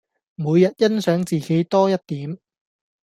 [0.33, 2.39] 每日欣賞自己多一點